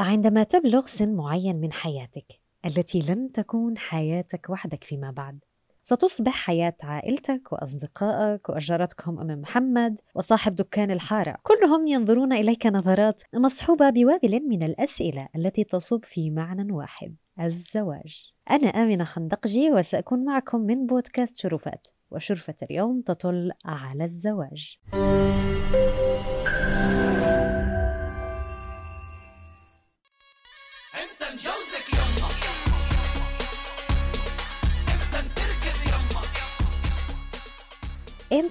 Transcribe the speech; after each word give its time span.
عندما 0.00 0.42
تبلغ 0.42 0.86
سن 0.86 1.16
معين 1.16 1.60
من 1.60 1.72
حياتك 1.72 2.40
التي 2.64 3.00
لن 3.08 3.32
تكون 3.32 3.78
حياتك 3.78 4.50
وحدك 4.50 4.84
فيما 4.84 5.10
بعد 5.10 5.38
ستصبح 5.82 6.32
حياة 6.32 6.76
عائلتك 6.82 7.52
وأصدقائك 7.52 8.48
وأجارتكم 8.48 9.20
أم 9.20 9.40
محمد 9.40 10.00
وصاحب 10.14 10.54
دكان 10.54 10.90
الحارة. 10.90 11.36
كلهم 11.42 11.86
ينظرون 11.86 12.32
إليك 12.32 12.66
نظرات 12.66 13.22
مصحوبة 13.34 13.90
بوابل 13.90 14.48
من 14.48 14.62
الأسئلة 14.62 15.28
التي 15.36 15.64
تصب 15.64 16.04
في 16.04 16.30
معنى 16.30 16.72
واحد 16.72 17.16
الزواج. 17.40 18.32
أنا 18.50 18.68
آمنة 18.68 19.04
خندقجي 19.04 19.70
وسأكون 19.70 20.24
معكم 20.24 20.60
من 20.60 20.86
بودكاست 20.86 21.36
شرفات 21.36 21.86
وشرفة 22.10 22.56
اليوم 22.62 23.00
تطل 23.00 23.52
على 23.64 24.04
الزواج. 24.04 24.78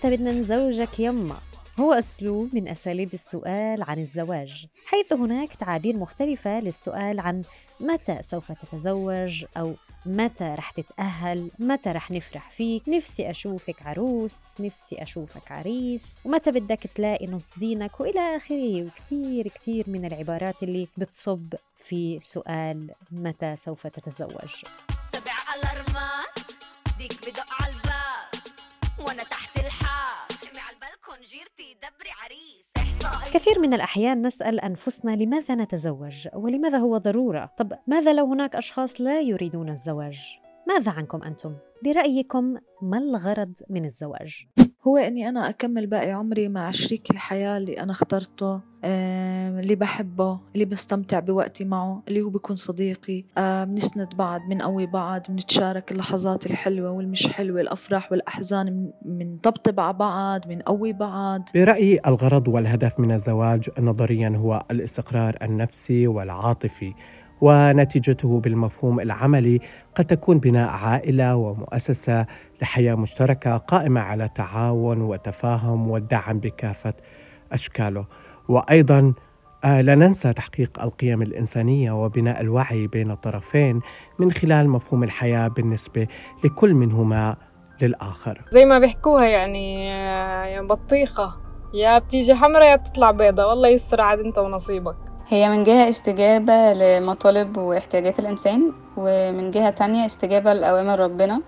بدنا 0.09 0.31
نزوجك 0.31 0.99
يما. 0.99 1.38
هو 1.79 1.93
اسلوب 1.93 2.55
من 2.55 2.67
أساليب 2.67 3.13
السؤال 3.13 3.84
عن 3.84 3.99
الزواج 3.99 4.66
حيث 4.85 5.13
هناك 5.13 5.53
تعابير 5.53 5.97
مختلفة 5.97 6.59
للسؤال 6.59 7.20
عن 7.20 7.41
متى 7.80 8.17
سوف 8.21 8.52
تتزوج 8.52 9.45
أو 9.57 9.75
متى 10.05 10.55
رح 10.57 10.71
تتأهل 10.71 11.52
متى 11.59 11.89
رح 11.89 12.11
نفرح 12.11 12.49
فيك 12.52 12.89
نفسي 12.89 13.30
أشوفك 13.30 13.81
عروس 13.81 14.61
نفسي 14.61 15.02
أشوفك 15.02 15.52
عريس 15.52 16.16
ومتى 16.25 16.52
بدك 16.52 16.89
تلاقي 16.95 17.25
نص 17.25 17.52
دينك 17.58 17.99
وإلى 17.99 18.35
آخره 18.35 18.83
وكتير 18.83 19.47
كتير 19.47 19.89
من 19.89 20.05
العبارات 20.05 20.63
اللي 20.63 20.88
بتصب 20.97 21.53
في 21.77 22.19
سؤال 22.19 22.91
متى 23.11 23.55
سوف 23.55 23.88
تتزوج. 23.88 24.63
سبع 25.13 25.36
ألارمات 25.55 26.39
ديك 26.97 27.30
بدق 27.30 27.45
على 27.61 27.73
وأنا 29.00 29.23
تحت 29.23 29.58
جيرتي 31.28 31.73
دبري 31.73 32.09
عريس. 32.23 32.94
كثير 33.34 33.59
من 33.59 33.73
الأحيان 33.73 34.28
نسأل 34.28 34.59
أنفسنا 34.59 35.12
لماذا 35.12 35.56
نتزوج 35.56 36.28
ولماذا 36.34 36.78
هو 36.78 36.98
ضرورة. 36.98 37.54
طب 37.58 37.73
ماذا 37.88 38.14
لو 38.14 38.26
هناك 38.26 38.56
أشخاص 38.56 39.02
لا 39.02 39.22
يريدون 39.22 39.70
الزواج؟ 39.70 40.20
ماذا 40.67 40.92
عنكم 40.92 41.23
أنتم؟ 41.23 41.56
برأيكم 41.84 42.58
ما 42.81 42.98
الغرض 42.98 43.54
من 43.70 43.86
الزواج؟ 43.86 44.48
هو 44.88 44.97
إني 44.97 45.30
أنا 45.30 45.49
أكمل 45.49 45.88
باقي 45.88 46.11
عمري 46.11 46.47
مع 46.49 46.71
شريك 46.71 47.11
الحياة 47.11 47.57
اللي 47.57 47.80
أنا 47.80 47.91
اخترته 47.91 48.59
اللي 48.83 49.75
بحبه 49.75 50.39
اللي 50.53 50.66
بستمتع 50.66 51.19
بوقتي 51.19 51.66
معه 51.66 52.03
اللي 52.07 52.21
هو 52.21 52.30
بيكون 52.30 52.55
صديقي. 52.55 53.23
بنسند 53.38 54.15
بعض 54.15 54.41
بنقوي 54.49 54.85
بعض 54.85 55.21
بنتشارك 55.30 55.91
اللحظات 55.91 56.45
الحلوة 56.45 56.91
والمش 56.91 57.27
حلوة 57.27 57.61
الأفراح 57.61 58.11
والأحزان 58.11 58.91
بنطبطب 59.05 59.80
على 59.80 59.93
بعض 59.93 60.47
بنقوي 60.47 60.93
بعض. 60.93 61.49
برأيي 61.55 61.99
الغرض 62.08 62.47
والهدف 62.47 62.99
من 62.99 63.11
الزواج 63.11 63.69
نظريا 63.80 64.33
هو 64.38 64.63
الاستقرار 64.71 65.38
النفسي 65.41 66.08
والعاطفي. 66.08 66.93
ونتيجته 67.41 68.39
بالمفهوم 68.39 68.99
العملي 68.99 69.59
قد 69.95 70.05
تكون 70.05 70.39
بناء 70.39 70.69
عائلة 70.69 71.35
ومؤسسة 71.35 72.25
لحياة 72.61 72.95
مشتركة 72.95 73.57
قائمة 73.57 74.02
على 74.02 74.25
التعاون 74.25 75.02
والتفاهم 75.02 75.89
والدعم 75.89 76.39
بكافة 76.39 76.93
أشكاله. 77.52 78.05
وأيضا 78.49 79.13
آه، 79.63 79.81
لا 79.81 79.95
ننسى 79.95 80.33
تحقيق 80.33 80.81
القيم 80.83 81.21
الإنسانية 81.21 81.91
وبناء 81.91 82.41
الوعي 82.41 82.88
بين 82.88 83.11
الطرفين 83.11 83.80
من 84.19 84.31
خلال 84.31 84.69
مفهوم 84.69 85.03
الحياة 85.03 85.47
بالنسبة 85.47 86.08
لكل 86.43 86.73
منهما 86.73 87.35
للآخر. 87.81 88.41
زي 88.52 88.65
ما 88.65 88.80
بيحكوها 88.80 89.25
يعني 89.25 89.92
آه، 89.92 90.45
يا 90.45 90.61
بطيخة 90.61 91.33
يا 91.73 91.99
بتيجي 91.99 92.36
حمرا 92.36 92.65
يا 92.65 92.76
بتطلع 92.76 93.11
بيضة. 93.11 93.47
والله 93.47 93.70
يستر 93.70 94.02
عاد 94.02 94.20
انت 94.20 94.37
ونصيبك. 94.37 95.07
هي 95.30 95.49
من 95.49 95.64
جهة 95.64 95.89
استجابة 95.89 96.73
لمطالب 96.73 97.58
واحتياجات 97.58 98.20
الإنسان 98.20 98.71
ومن 98.98 99.52
جهة 99.52 99.70
تانية 99.70 100.05
استجابة 100.05 100.54
لأوامر 100.54 100.99
ربنا 100.99 101.42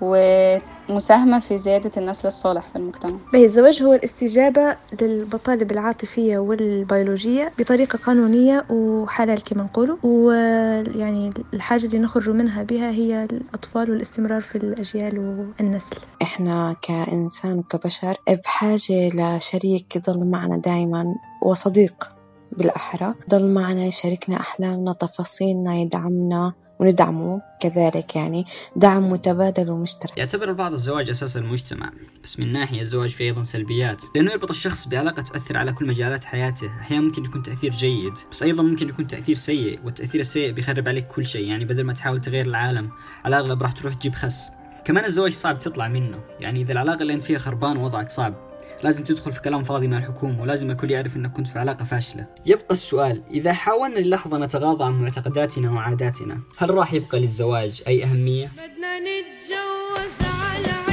ومساهمة 0.00 1.38
في 1.40 1.58
زيادة 1.58 1.90
النسل 1.96 2.28
الصالح 2.28 2.68
في 2.70 2.76
المجتمع. 2.76 3.16
به 3.32 3.44
الزواج 3.44 3.82
هو 3.82 3.92
الاستجابة 3.92 4.76
للمطالب 5.00 5.72
العاطفية 5.72 6.38
والبيولوجية 6.38 7.52
بطريقة 7.58 7.96
قانونية 8.06 8.64
وحلال 8.70 9.42
كما 9.44 9.62
نقولوا. 9.62 9.96
ويعني 10.02 11.32
الحاجة 11.54 11.86
اللي 11.86 11.98
نخرج 11.98 12.30
منها 12.30 12.62
بها 12.62 12.90
هي 12.90 13.24
الأطفال 13.24 13.90
والاستمرار 13.90 14.40
في 14.40 14.56
الأجيال 14.56 15.18
والنسل. 15.60 15.96
إحنا 16.22 16.76
كإنسان 16.82 17.58
وكبشر 17.58 18.16
بحاجة 18.44 19.08
لشريك 19.14 19.96
يظل 19.96 20.24
معنا 20.24 20.56
دائما 20.56 21.04
وصديق. 21.42 22.13
بالأحرى. 22.58 23.14
ضل 23.30 23.48
معنا 23.48 23.84
يشاركنا 23.84 24.40
أحلامنا 24.40 24.92
تفاصيلنا 24.92 25.76
يدعمنا 25.76 26.52
وندعمه 26.80 27.42
كذلك 27.60 28.16
يعني. 28.16 28.44
دعم 28.76 29.08
متبادل 29.08 29.70
ومشترك. 29.70 30.18
يعتبر 30.18 30.48
البعض 30.48 30.72
الزواج 30.72 31.10
أساس 31.10 31.36
المجتمع 31.36 31.90
بس 32.24 32.40
من 32.40 32.52
ناحية 32.52 32.80
الزواج 32.80 33.10
فيه 33.10 33.24
أيضا 33.24 33.42
سلبيات. 33.42 34.04
لأنه 34.14 34.32
يربط 34.32 34.50
الشخص 34.50 34.88
بعلاقة 34.88 35.22
تؤثر 35.22 35.56
على 35.56 35.72
كل 35.72 35.86
مجالات 35.86 36.24
حياته. 36.24 36.66
أحيانا 36.66 37.02
ممكن 37.02 37.24
يكون 37.24 37.42
تأثير 37.42 37.72
جيد 37.72 38.12
بس 38.30 38.42
أيضا 38.42 38.62
ممكن 38.62 38.88
يكون 38.88 39.06
تأثير 39.06 39.36
سيء 39.36 39.80
والتأثير 39.84 40.20
السيء 40.20 40.52
بيخرب 40.52 40.88
عليك 40.88 41.06
كل 41.06 41.26
شيء. 41.26 41.48
يعني 41.48 41.64
بدل 41.64 41.84
ما 41.84 41.92
تحاول 41.92 42.20
تغير 42.20 42.46
العالم 42.46 42.90
على 43.24 43.36
الأغلب 43.36 43.62
راح 43.62 43.72
تروح 43.72 43.94
تجيب 43.94 44.14
خس. 44.14 44.50
كمان 44.84 45.04
الزواج 45.04 45.32
صعب 45.32 45.60
تطلع 45.60 45.88
منه. 45.88 46.18
يعني 46.40 46.60
إذا 46.60 46.72
العلاقة 46.72 47.02
اللي 47.02 47.14
أنت 47.14 47.22
فيها 47.22 47.38
خربان 47.38 47.76
وضعك 47.76 48.10
صعب. 48.10 48.34
لازم 48.84 49.04
تدخل 49.04 49.32
في 49.32 49.40
كلام 49.40 49.62
فاضي 49.62 49.88
مع 49.88 49.98
الحكومة 49.98 50.42
ولازم 50.42 50.70
الكل 50.70 50.90
يعرف 50.90 51.16
أنك 51.16 51.32
كنت 51.32 51.48
في 51.48 51.58
علاقة 51.58 51.84
فاشلة 51.84 52.26
يبقى 52.46 52.70
السؤال 52.70 53.22
إذا 53.30 53.52
حاولنا 53.52 53.98
للحظة 53.98 54.38
نتغاضى 54.38 54.84
عن 54.84 54.92
معتقداتنا 55.02 55.70
وعاداتنا 55.70 56.40
هل 56.56 56.70
راح 56.70 56.92
يبقى 56.94 57.20
للزواج 57.20 57.82
أي 57.86 58.04
أهمية؟ 58.04 58.46
بدنا 58.46 58.98
نتجوز 59.00 60.28
على 60.28 60.83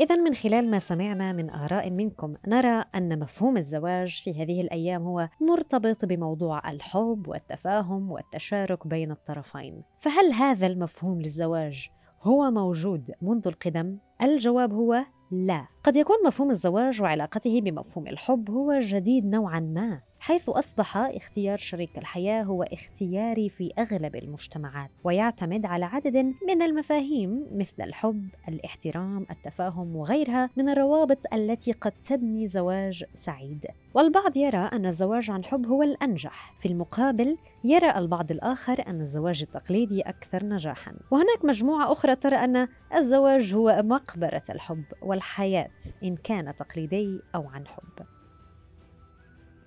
إذا 0.00 0.16
من 0.16 0.34
خلال 0.34 0.70
ما 0.70 0.78
سمعنا 0.78 1.32
من 1.32 1.50
آراء 1.50 1.90
منكم 1.90 2.34
نرى 2.46 2.84
أن 2.94 3.18
مفهوم 3.18 3.56
الزواج 3.56 4.22
في 4.24 4.42
هذه 4.42 4.60
الأيام 4.60 5.02
هو 5.02 5.28
مرتبط 5.40 6.04
بموضوع 6.04 6.70
الحب 6.70 7.28
والتفاهم 7.28 8.10
والتشارك 8.10 8.86
بين 8.86 9.10
الطرفين 9.10 9.82
فهل 9.98 10.32
هذا 10.32 10.66
المفهوم 10.66 11.20
للزواج 11.20 11.88
هو 12.22 12.50
موجود 12.50 13.10
منذ 13.22 13.48
القدم؟ 13.48 13.98
الجواب 14.22 14.72
هو 14.72 15.04
لا 15.30 15.66
قد 15.84 15.96
يكون 15.96 16.16
مفهوم 16.26 16.50
الزواج 16.50 17.02
وعلاقته 17.02 17.60
بمفهوم 17.60 18.06
الحب 18.06 18.50
هو 18.50 18.78
جديد 18.78 19.26
نوعا 19.26 19.60
ما 19.60 20.00
حيث 20.20 20.48
أصبح 20.48 20.96
اختيار 20.96 21.56
شريك 21.56 21.98
الحياة 21.98 22.42
هو 22.42 22.62
اختياري 22.62 23.48
في 23.48 23.72
أغلب 23.78 24.16
المجتمعات 24.16 24.90
ويعتمد 25.04 25.66
على 25.66 25.84
عدد 25.84 26.16
من 26.16 26.62
المفاهيم 26.62 27.46
مثل 27.52 27.82
الحب 27.82 28.28
الاحترام 28.48 29.26
التفاهم 29.30 29.96
وغيرها 29.96 30.50
من 30.56 30.68
الروابط 30.68 31.18
التي 31.32 31.72
قد 31.72 31.92
تبني 31.92 32.48
زواج 32.48 33.04
سعيد. 33.14 33.66
والبعض 33.94 34.36
يرى 34.36 34.58
أن 34.58 34.86
الزواج 34.86 35.30
عن 35.30 35.44
حب 35.44 35.66
هو 35.66 35.82
الأنجح 35.82 36.54
في 36.58 36.68
المقابل 36.68 37.36
يرى 37.64 37.90
البعض 37.96 38.30
الآخر 38.30 38.84
أن 38.86 39.00
الزواج 39.00 39.42
التقليدي 39.42 40.00
أكثر 40.00 40.44
نجاحًا، 40.44 40.94
وهناك 41.10 41.44
مجموعة 41.44 41.92
أخرى 41.92 42.16
ترى 42.16 42.36
أن 42.36 42.68
الزواج 42.94 43.54
هو 43.54 43.82
مقبرة 43.84 44.42
الحب 44.50 44.84
والحياة. 45.02 45.69
إن 46.02 46.16
كان 46.16 46.56
تقليدي 46.56 47.20
أو 47.34 47.48
عن 47.48 47.66
حب. 47.66 48.06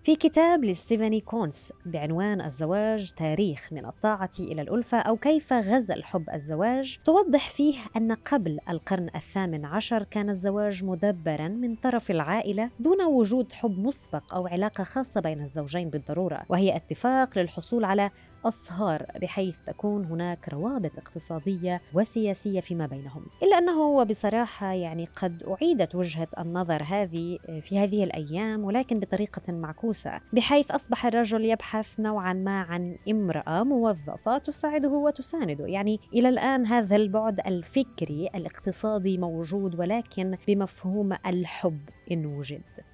في 0.03 0.15
كتاب 0.15 0.65
لستيفاني 0.65 1.21
كونس 1.21 1.73
بعنوان 1.85 2.41
الزواج 2.41 3.11
تاريخ 3.11 3.67
من 3.71 3.85
الطاعة 3.85 4.29
إلى 4.39 4.61
الألفة 4.61 4.97
أو 4.97 5.17
كيف 5.17 5.53
غزا 5.53 5.93
الحب 5.93 6.29
الزواج 6.33 6.97
توضح 7.05 7.49
فيه 7.49 7.75
أن 7.97 8.11
قبل 8.11 8.59
القرن 8.69 9.09
الثامن 9.15 9.65
عشر 9.65 10.03
كان 10.03 10.29
الزواج 10.29 10.83
مدبرا 10.83 11.47
من 11.47 11.75
طرف 11.75 12.11
العائلة 12.11 12.69
دون 12.79 13.01
وجود 13.01 13.53
حب 13.53 13.79
مسبق 13.79 14.35
أو 14.35 14.47
علاقة 14.47 14.83
خاصة 14.83 15.21
بين 15.21 15.41
الزوجين 15.41 15.89
بالضرورة 15.89 16.43
وهي 16.49 16.75
اتفاق 16.75 17.37
للحصول 17.37 17.85
على 17.85 18.11
أصهار 18.45 19.05
بحيث 19.21 19.61
تكون 19.61 20.05
هناك 20.05 20.49
روابط 20.49 20.97
اقتصادية 20.97 21.81
وسياسية 21.93 22.59
فيما 22.59 22.85
بينهم. 22.85 23.25
إلا 23.43 23.57
أنه 23.57 23.81
وبصراحة 23.81 24.73
يعني 24.73 25.07
قد 25.15 25.43
أعيدت 25.43 25.95
وجهة 25.95 26.27
النظر 26.39 26.83
هذه 26.83 27.39
في 27.61 27.79
هذه 27.79 28.03
الأيام 28.03 28.63
ولكن 28.63 28.99
بطريقة 28.99 29.53
معكوسة 29.53 30.19
بحيث 30.33 30.71
أصبح 30.71 31.05
الرجل 31.05 31.45
يبحث 31.45 31.99
نوعا 31.99 32.33
ما 32.33 32.61
عن 32.61 32.97
امرأة 33.09 33.63
موظفة 33.63 34.37
تساعده 34.37 34.89
وتسانده 34.89 35.65
يعني 35.65 35.99
إلى 36.13 36.29
الآن 36.29 36.65
هذا 36.65 36.95
البعد 36.95 37.39
الفكري 37.47 38.29
الاقتصادي 38.35 39.17
موجود 39.17 39.79
ولكن 39.79 40.37
بمفهوم 40.47 41.13
الحب 41.25 41.79
إن 42.11 42.25
وجد. 42.25 42.92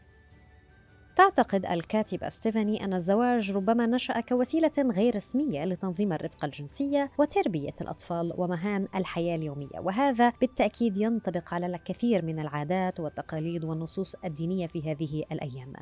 تعتقد 1.19 1.65
الكاتبة 1.65 2.29
ستيفاني 2.29 2.83
أن 2.83 2.93
الزواج 2.93 3.51
ربما 3.51 3.85
نشأ 3.85 4.19
كوسيلة 4.19 4.71
غير 4.77 5.15
رسمية 5.15 5.65
لتنظيم 5.65 6.13
الرفقة 6.13 6.45
الجنسية 6.45 7.11
وتربية 7.17 7.75
الأطفال 7.81 8.33
ومهام 8.37 8.87
الحياة 8.95 9.35
اليومية. 9.35 9.79
وهذا 9.79 10.33
بالتأكيد 10.41 10.97
ينطبق 10.97 11.53
على 11.53 11.65
الكثير 11.65 12.25
من 12.25 12.39
العادات 12.39 12.99
والتقاليد 12.99 13.63
والنصوص 13.63 14.15
الدينية 14.15 14.67
في 14.67 14.91
هذه 14.91 15.23
الأيام. 15.31 15.73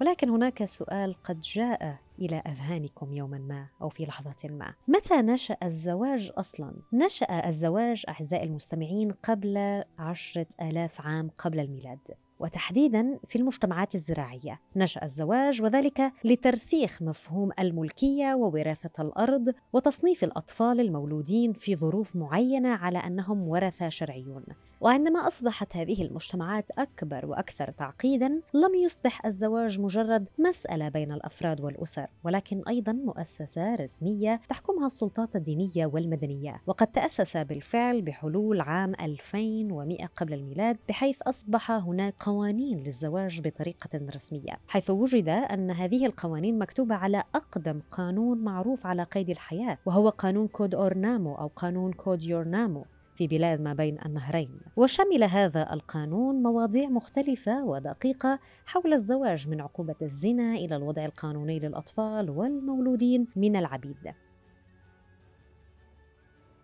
ولكن 0.00 0.30
هناك 0.30 0.64
سؤال 0.64 1.14
قد 1.22 1.40
جاء 1.40 1.98
إلى 2.18 2.36
أذهانكم 2.36 3.12
يوما 3.12 3.38
ما 3.38 3.68
أو 3.82 3.88
في 3.88 4.04
لحظة 4.04 4.48
ما. 4.48 4.74
متى 4.88 5.14
نشأ 5.14 5.56
الزواج 5.62 6.32
أصلا؟ 6.36 6.72
نشأ 6.92 7.48
الزواج 7.48 8.04
أعزائي 8.08 8.44
المستمعين 8.44 9.12
قبل 9.12 9.84
عشرة 9.98 10.46
آلاف 10.62 11.00
عام 11.00 11.30
قبل 11.38 11.60
الميلاد. 11.60 12.25
وتحديدا 12.40 13.18
في 13.24 13.36
المجتمعات 13.36 13.94
الزراعية. 13.94 14.60
نشأ 14.76 15.04
الزواج 15.04 15.62
وذلك 15.62 16.12
لترسيخ 16.24 17.02
مفهوم 17.02 17.50
الملكية 17.58 18.34
ووراثة 18.34 19.02
الأرض 19.02 19.54
وتصنيف 19.72 20.24
الأطفال 20.24 20.80
المولودين 20.80 21.52
في 21.52 21.76
ظروف 21.76 22.16
معينة 22.16 22.68
على 22.68 22.98
أنهم 22.98 23.48
ورثة 23.48 23.88
شرعيون. 23.88 24.44
وعندما 24.80 25.26
أصبحت 25.26 25.76
هذه 25.76 26.02
المجتمعات 26.02 26.70
أكبر 26.78 27.26
وأكثر 27.26 27.70
تعقيدا 27.70 28.40
لم 28.54 28.74
يصبح 28.84 29.26
الزواج 29.26 29.80
مجرد 29.80 30.26
مسألة 30.38 30.88
بين 30.88 31.12
الأفراد 31.12 31.60
والأسر 31.60 32.06
ولكن 32.24 32.62
أيضا 32.68 32.92
مؤسسة 32.92 33.74
رسمية 33.74 34.40
تحكمها 34.48 34.86
السلطات 34.86 35.36
الدينية 35.36 35.86
والمدنية. 35.86 36.62
وقد 36.66 36.86
تأسس 36.86 37.36
بالفعل 37.36 38.02
بحلول 38.02 38.60
عام 38.60 38.92
2100 39.00 40.06
قبل 40.06 40.34
الميلاد 40.34 40.76
بحيث 40.88 41.22
أصبح 41.22 41.70
هناك 41.70 42.14
قوانين 42.26 42.82
للزواج 42.84 43.40
بطريقة 43.40 43.90
رسمية 44.14 44.58
حيث 44.68 44.90
وجد 44.90 45.28
أن 45.28 45.70
هذه 45.70 46.06
القوانين 46.06 46.58
مكتوبة 46.58 46.94
على 46.94 47.22
أقدم 47.34 47.80
قانون 47.90 48.38
معروف 48.38 48.86
على 48.86 49.02
قيد 49.02 49.30
الحياة 49.30 49.78
وهو 49.86 50.08
قانون 50.08 50.48
كود 50.48 50.74
أورنامو 50.74 51.34
أو 51.34 51.50
قانون 51.56 51.92
كود 51.92 52.22
يورنامو 52.22 52.84
في 53.14 53.26
بلاد 53.26 53.60
ما 53.60 53.74
بين 53.74 53.98
النهرين. 54.06 54.50
وشمل 54.76 55.24
هذا 55.24 55.72
القانون 55.72 56.42
مواضيع 56.42 56.88
مختلفة 56.88 57.64
ودقيقة 57.64 58.38
حول 58.66 58.92
الزواج 58.92 59.48
من 59.48 59.60
عقوبة 59.60 59.94
الزنا 60.02 60.54
إلى 60.54 60.76
الوضع 60.76 61.04
القانوني 61.04 61.58
للأطفال 61.58 62.30
والمولودين 62.30 63.26
من 63.36 63.56
العبيد. 63.56 64.12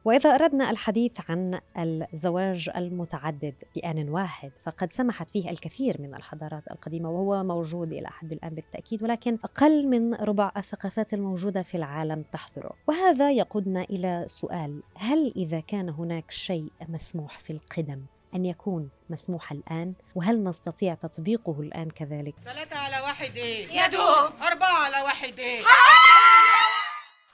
وإذا 0.04 0.34
أردنا 0.34 0.70
الحديث 0.70 1.12
عن 1.28 1.60
الزواج 1.78 2.70
المتعدد 2.76 3.54
في 3.74 3.80
آن 3.80 4.08
واحد 4.08 4.50
فقد 4.64 4.92
سمحت 4.92 5.30
فيه 5.30 5.50
الكثير 5.50 5.96
من 6.00 6.14
الحضارات 6.14 6.62
القديمة 6.70 7.10
وهو 7.10 7.44
موجود 7.44 7.92
إلى 7.92 8.08
حد 8.08 8.32
الآن 8.32 8.54
بالتأكيد 8.54 9.02
ولكن 9.02 9.38
أقل 9.44 9.86
من 9.86 10.14
ربع 10.14 10.52
الثقافات 10.56 11.14
الموجودة 11.14 11.62
في 11.62 11.74
العالم 11.74 12.24
تحضره 12.32 12.70
وهذا 12.86 13.30
يقودنا 13.32 13.82
إلى 13.82 14.24
سؤال 14.26 14.82
هل 14.96 15.32
إذا 15.36 15.60
كان 15.60 15.88
هناك 15.88 16.30
شيء 16.30 16.72
مسموح 16.88 17.38
في 17.38 17.52
القدم 17.52 18.00
أن 18.34 18.44
يكون 18.44 18.90
مسموح 19.10 19.52
الآن 19.52 19.94
وهل 20.14 20.44
نستطيع 20.44 20.94
تطبيقه 20.94 21.60
الآن 21.60 21.90
كذلك؟ 21.90 22.34
ثلاثة 22.44 22.78
على 22.78 23.00
واحد 23.00 23.36
إيه؟ 23.36 23.84
يدو 23.84 24.08
أربعة 24.42 24.84
على 24.84 25.04
واحد 25.04 25.38
إيه؟ 25.38 25.62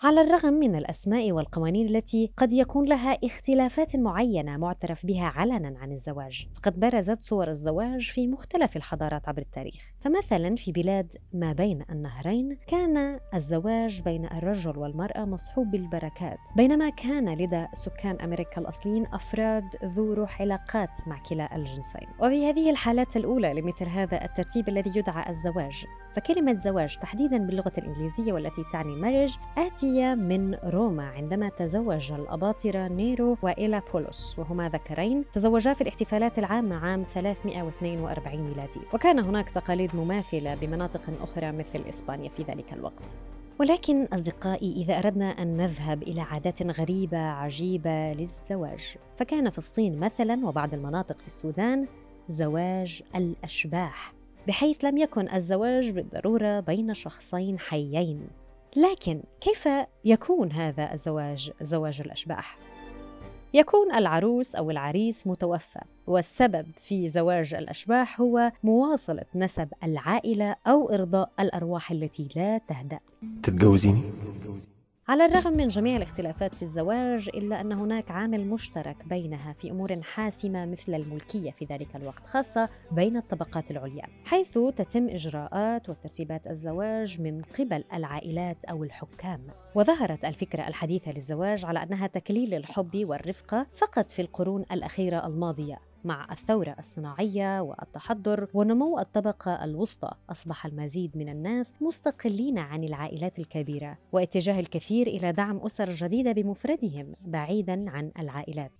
على 0.02 0.20
الرغم 0.20 0.52
من 0.54 0.76
الأسماء 0.76 1.32
والقوانين 1.32 1.88
التي 1.88 2.32
قد 2.36 2.52
يكون 2.52 2.88
لها 2.88 3.18
اختلافات 3.24 3.96
معينة 3.96 4.56
معترف 4.56 5.06
بها 5.06 5.24
علنا 5.26 5.78
عن 5.78 5.92
الزواج 5.92 6.48
فقد 6.56 6.80
برزت 6.80 7.22
صور 7.22 7.48
الزواج 7.48 8.10
في 8.10 8.26
مختلف 8.26 8.76
الحضارات 8.76 9.28
عبر 9.28 9.42
التاريخ. 9.42 9.92
فمثلا 10.00 10.56
في 10.56 10.72
بلاد 10.72 11.16
ما 11.32 11.52
بين 11.52 11.84
النهرين 11.90 12.58
كان 12.66 13.20
الزواج 13.34 14.02
بين 14.02 14.24
الرجل 14.24 14.78
والمرأة 14.78 15.24
مصحوب 15.24 15.70
بالبركات. 15.70 16.38
بينما 16.56 16.88
كان 16.88 17.34
لدى 17.34 17.66
سكان 17.72 18.20
أمريكا 18.20 18.60
الأصليين 18.60 19.06
أفراد 19.06 19.64
ذو 19.84 20.12
روح 20.12 20.40
علاقات 20.40 20.90
مع 21.06 21.22
كلا 21.30 21.56
الجنسين. 21.56 22.08
وفي 22.22 22.46
هذه 22.46 22.70
الحالات 22.70 23.16
الأولى 23.16 23.60
لمثل 23.60 23.86
هذا 23.86 24.24
الترتيب 24.24 24.68
الذي 24.68 24.98
يدعى 24.98 25.30
الزواج. 25.30 25.84
فكلمة 26.12 26.52
زواج 26.52 26.96
تحديدا 26.96 27.38
باللغة 27.38 27.72
الإنجليزية 27.78 28.32
والتي 28.32 28.64
تعني 28.72 28.96
marriage 28.96 29.36
آتي 29.58 29.87
آتية 29.88 30.14
من 30.14 30.54
روما 30.54 31.02
عندما 31.02 31.48
تزوج 31.48 32.12
الأباطرة 32.12 32.88
نيرو 32.88 33.36
وإيلا 33.42 33.82
بولوس 33.92 34.38
وهما 34.38 34.68
ذكرين 34.68 35.24
تزوجا 35.32 35.74
في 35.74 35.80
الاحتفالات 35.80 36.38
العامة 36.38 36.76
عام 36.76 37.04
342 37.14 38.40
ميلادي. 38.40 38.80
وكان 38.94 39.18
هناك 39.18 39.50
تقاليد 39.50 39.96
مماثلة 39.96 40.54
بمناطق 40.54 41.00
أخرى 41.22 41.52
مثل 41.52 41.80
إسبانيا 41.88 42.28
في 42.28 42.42
ذلك 42.42 42.72
الوقت. 42.72 43.18
ولكن 43.60 44.04
أصدقائي 44.04 44.72
إذا 44.72 44.98
أردنا 44.98 45.30
أن 45.30 45.56
نذهب 45.56 46.02
إلى 46.02 46.20
عادات 46.20 46.62
غريبة 46.80 47.18
عجيبة 47.18 48.12
للزواج 48.12 48.96
فكان 49.16 49.50
في 49.50 49.58
الصين 49.58 50.00
مثلا 50.00 50.46
وبعض 50.46 50.74
المناطق 50.74 51.18
في 51.18 51.26
السودان 51.26 51.86
زواج 52.28 53.02
الأشباح 53.16 54.14
بحيث 54.48 54.84
لم 54.84 54.98
يكن 54.98 55.34
الزواج 55.34 55.90
بالضرورة 55.90 56.60
بين 56.60 56.94
شخصين 56.94 57.58
حيين. 57.58 58.28
لكن 58.78 59.22
كيف 59.40 59.68
يكون 60.04 60.52
هذا 60.52 60.92
الزواج 60.92 61.52
زواج 61.60 62.00
الأشباح؟ 62.00 62.58
يكون 63.54 63.94
العروس 63.94 64.56
أو 64.56 64.70
العريس 64.70 65.26
متوفى 65.26 65.80
والسبب 66.06 66.66
في 66.76 67.08
زواج 67.08 67.54
الأشباح 67.54 68.20
هو 68.20 68.52
مواصلة 68.62 69.24
نسب 69.34 69.68
العائلة 69.84 70.56
أو 70.66 70.90
إرضاء 70.90 71.30
الأرواح 71.40 71.90
التي 71.90 72.28
لا 72.36 72.58
تهدأ. 72.58 72.98
تتجوزيني؟ 73.42 74.02
على 75.08 75.24
الرغم 75.24 75.52
من 75.52 75.68
جميع 75.68 75.96
الاختلافات 75.96 76.54
في 76.54 76.62
الزواج 76.62 77.28
إلا 77.34 77.60
أن 77.60 77.72
هناك 77.72 78.10
عامل 78.10 78.46
مشترك 78.46 78.96
بينها 79.06 79.52
في 79.52 79.70
أمور 79.70 80.02
حاسمة 80.02 80.66
مثل 80.66 80.94
الملكية 80.94 81.50
في 81.50 81.64
ذلك 81.64 81.96
الوقت 81.96 82.26
خاصة 82.26 82.68
بين 82.92 83.16
الطبقات 83.16 83.70
العليا 83.70 84.06
حيث 84.24 84.58
تتم 84.76 85.08
إجراءات 85.08 85.88
وترتيبات 85.88 86.46
الزواج 86.46 87.20
من 87.20 87.42
قبل 87.42 87.84
العائلات 87.94 88.64
أو 88.64 88.84
الحكام. 88.84 89.46
وظهرت 89.74 90.24
الفكرة 90.24 90.68
الحديثة 90.68 91.12
للزواج 91.12 91.64
على 91.64 91.82
أنها 91.82 92.06
تكليل 92.06 92.54
الحب 92.54 93.04
والرفقة 93.04 93.66
فقط 93.74 94.10
في 94.10 94.22
القرون 94.22 94.64
الأخيرة 94.72 95.26
الماضية. 95.26 95.87
مع 96.04 96.32
الثورة 96.32 96.76
الصناعية 96.78 97.60
والتحضر 97.60 98.48
ونمو 98.54 98.98
الطبقة 98.98 99.64
الوسطى. 99.64 100.10
أصبح 100.30 100.66
المزيد 100.66 101.16
من 101.16 101.28
الناس 101.28 101.74
مستقلين 101.80 102.58
عن 102.58 102.84
العائلات 102.84 103.38
الكبيرة 103.38 103.98
واتجاه 104.12 104.60
الكثير 104.60 105.06
إلى 105.06 105.32
دعم 105.32 105.56
أسر 105.56 105.90
جديدة 105.90 106.32
بمفردهم 106.32 107.14
بعيدا 107.26 107.90
عن 107.90 108.12
العائلات. 108.18 108.72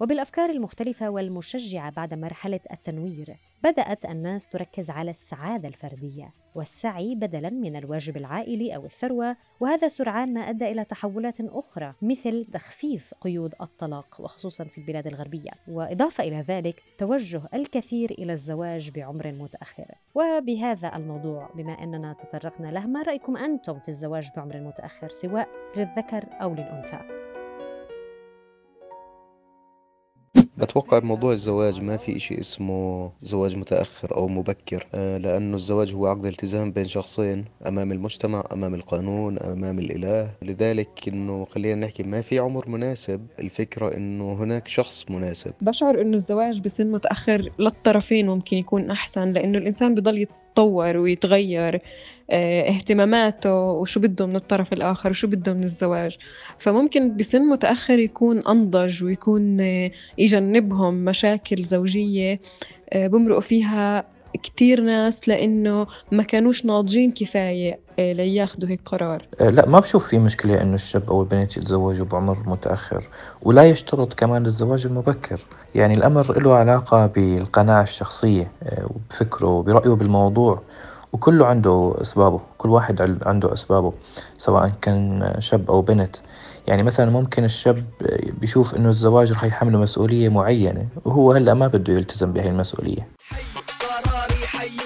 وبالأفكار 0.00 0.50
المختلفة 0.50 1.10
والمشجعة 1.10 1.90
بعد 1.90 2.14
مرحلة 2.14 2.60
التنوير 2.72 3.36
بدأت 3.64 4.04
الناس 4.04 4.46
تركز 4.46 4.90
على 4.90 5.10
السعادة 5.10 5.68
الفردية. 5.68 6.34
والسعي 6.58 7.14
بدلا 7.14 7.50
من 7.50 7.76
الواجب 7.76 8.16
العائلي 8.16 8.76
أو 8.76 8.84
الثروة 8.84 9.36
وهذا 9.60 9.88
سرعان 9.88 10.34
ما 10.34 10.40
أدى 10.40 10.70
إلى 10.70 10.84
تحولات 10.84 11.40
أخرى 11.40 11.94
مثل 12.02 12.44
تخفيف 12.44 13.14
قيود 13.20 13.54
الطلاق 13.60 14.20
وخصوصا 14.20 14.64
في 14.64 14.78
البلاد 14.78 15.06
الغربية. 15.06 15.50
وإضافة 15.68 16.24
إلى 16.24 16.40
ذلك 16.40 16.82
توجه 16.98 17.42
الكثير 17.54 18.10
إلى 18.10 18.32
الزواج 18.32 18.90
بعمر 18.90 19.32
متأخر. 19.32 19.94
وبهذا 20.14 20.96
الموضوع 20.96 21.50
بما 21.54 21.72
أننا 21.72 22.12
تطرقنا 22.12 22.68
له 22.68 22.86
ما 22.86 23.02
رأيكم 23.02 23.36
أنتم 23.36 23.78
في 23.78 23.88
الزواج 23.88 24.28
بعمر 24.36 24.60
متأخر 24.60 25.08
سواء 25.08 25.48
للذكر 25.76 26.24
أو 26.42 26.54
للأنثى؟ 26.54 27.27
بتوقع 30.58 30.98
بموضوع 30.98 31.32
الزواج 31.32 31.80
ما 31.80 31.96
في 31.96 32.16
إشي 32.16 32.40
اسمه 32.40 33.12
زواج 33.22 33.56
متأخر 33.56 34.16
أو 34.16 34.28
مبكر 34.28 34.86
آه، 34.94 35.18
لأنه 35.18 35.56
الزواج 35.56 35.94
هو 35.94 36.06
عقد 36.06 36.26
التزام 36.26 36.72
بين 36.72 36.84
شخصين 36.84 37.44
أمام 37.66 37.92
المجتمع 37.92 38.44
أمام 38.52 38.74
القانون 38.74 39.38
أمام 39.38 39.78
الإله. 39.78 40.30
لذلك 40.42 41.08
إنه 41.08 41.44
خلينا 41.44 41.86
نحكي 41.86 42.02
ما 42.02 42.20
في 42.20 42.38
عمر 42.38 42.68
مناسب 42.68 43.26
الفكرة 43.40 43.96
إنه 43.96 44.32
هناك 44.32 44.68
شخص 44.68 45.10
مناسب. 45.10 45.52
بشعر 45.60 46.00
إنه 46.00 46.16
الزواج 46.16 46.60
بسن 46.60 46.86
متأخر 46.92 47.50
للطرفين 47.58 48.26
ممكن 48.26 48.56
يكون 48.56 48.90
أحسن 48.90 49.32
لأنه 49.32 49.58
الإنسان 49.58 49.94
بضل 49.94 50.18
يتطور 50.18 50.96
ويتغير. 50.96 51.80
اهتماماته 52.30 53.54
وشو 53.54 54.00
بده 54.00 54.26
من 54.26 54.36
الطرف 54.36 54.72
الآخر 54.72 55.10
وشو 55.10 55.26
بده 55.26 55.54
من 55.54 55.64
الزواج. 55.64 56.18
فممكن 56.58 57.16
بسن 57.16 57.42
متأخر 57.42 57.98
يكون 57.98 58.38
أنضج 58.38 59.04
ويكون 59.04 59.60
آه، 59.60 59.90
يجنبهم 60.18 60.94
مشاكل 60.94 61.64
زوجية. 61.64 62.40
آه، 62.90 63.06
بمرقوا 63.06 63.40
فيها 63.40 64.04
كتير 64.42 64.80
ناس 64.80 65.28
لأنه 65.28 65.86
ما 66.12 66.22
كانوش 66.22 66.64
ناضجين 66.64 67.12
كفاية 67.12 67.78
لياخدوا 67.98 68.68
هيك 68.68 68.80
قرار. 68.84 69.22
لا 69.40 69.66
ما 69.66 69.80
بشوف 69.80 70.08
في 70.08 70.18
مشكلة 70.18 70.62
إنه 70.62 70.74
الشاب 70.74 71.10
أو 71.10 71.22
البنت 71.22 71.56
يتزوجوا 71.56 72.06
بعمر 72.06 72.38
متأخر. 72.46 73.04
ولا 73.42 73.62
يشترط 73.62 74.12
كمان 74.12 74.46
الزواج 74.46 74.86
المبكر. 74.86 75.40
يعني 75.74 75.94
الأمر 75.94 76.42
له 76.42 76.54
علاقة 76.54 77.06
بالقناعة 77.06 77.82
الشخصية 77.82 78.50
وبفكره 78.82 79.46
وبرأيه 79.46 79.90
بالموضوع. 79.90 80.62
وكله 81.12 81.46
عنده 81.46 81.94
أسبابه 82.00 82.40
كل 82.58 82.68
واحد 82.68 83.18
عنده 83.26 83.52
أسبابه 83.52 83.92
سواء 84.38 84.72
كان 84.82 85.34
شاب 85.38 85.70
أو 85.70 85.82
بنت. 85.82 86.16
يعني 86.66 86.82
مثلا 86.82 87.10
ممكن 87.10 87.44
الشاب 87.44 87.84
بيشوف 88.40 88.74
إنه 88.74 88.88
الزواج 88.88 89.32
رح 89.32 89.44
يحمله 89.44 89.78
مسؤولية 89.78 90.28
معينة 90.28 90.88
وهو 91.04 91.32
هلأ 91.32 91.54
ما 91.54 91.66
بده 91.66 91.92
يلتزم 91.92 92.32
بهي 92.32 92.48
المسؤولية. 92.48 93.08
حيو 94.46 94.82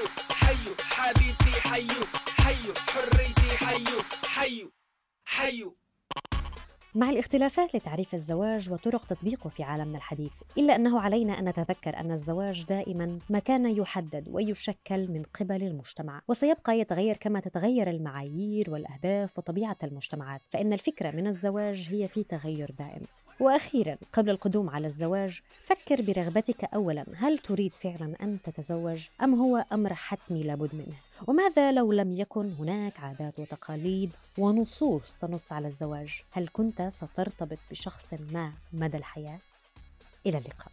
حيو 2.39 3.99
حيو 4.25 4.71
حيو. 5.25 5.77
مع 6.95 7.11
الاختلافات 7.11 7.75
لتعريف 7.75 8.15
الزواج 8.15 8.71
وطرق 8.71 9.05
تطبيقه 9.05 9.49
في 9.49 9.63
عالمنا 9.63 9.99
الحديث. 9.99 10.33
إلا 10.59 10.77
أنه 10.77 11.01
علينا 11.01 11.39
أن 11.39 11.49
نتذكر 11.49 11.97
أن 12.01 12.11
الزواج 12.11 12.65
دائما 12.65 13.19
ما 13.31 13.39
كان 13.39 13.77
يحدد 13.77 14.29
ويشكل 14.29 15.11
من 15.11 15.23
قبل 15.23 15.63
المجتمع 15.63 16.23
وسيبقى 16.29 16.79
يتغير 16.79 17.17
كما 17.17 17.41
تتغير 17.41 17.91
المعايير 17.91 18.71
والأهداف 18.71 19.39
وطبيعة 19.39 19.77
المجتمعات. 19.83 20.43
فإن 20.51 20.73
الفكرة 20.73 21.11
من 21.11 21.27
الزواج 21.27 21.89
هي 21.91 22.09
في 22.09 22.25
تغير 22.25 22.75
دائم. 22.79 23.03
وأخيرا 23.41 23.97
قبل 24.13 24.31
القدوم 24.31 24.71
على 24.71 24.87
الزواج 24.87 25.41
فكر 25.65 26.03
برغبتك 26.03 26.65
اولا. 26.65 27.07
هل 27.17 27.39
تريد 27.39 27.77
فعلا 27.77 28.17
أن 28.23 28.39
تتزوج؟ 28.45 29.07
أم 29.23 29.35
هو 29.35 29.65
أمر 29.73 29.95
حتمي 29.95 30.43
لابد 30.43 30.75
منه؟ 30.75 30.97
وماذا 31.27 31.73
لو 31.73 31.93
لم 31.93 32.13
يكن 32.13 32.53
هناك 32.53 33.01
عادات 33.01 33.41
وتقاليد 33.41 34.13
ونصوص 34.39 35.17
تنص 35.17 35.53
على 35.53 35.69
الزواج؟ 35.69 36.23
هل 36.31 36.49
كنت 36.53 36.83
سترتبط 36.83 37.59
بشخص 37.71 38.15
ما 38.33 38.53
مدى 38.73 38.97
الحياة؟ 38.97 39.39
إلى 40.27 40.39
اللقاء. 40.39 40.73